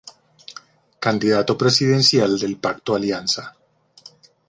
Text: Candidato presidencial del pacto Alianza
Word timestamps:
Candidato 0.99 1.55
presidencial 1.55 2.39
del 2.39 2.57
pacto 2.57 2.95
Alianza 2.95 3.55